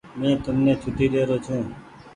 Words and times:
مين 0.19 0.33
تمني 0.43 0.73
ڇوٽي 0.81 1.05
ڏيرو 1.11 1.37
ڇو۔ 1.45 1.57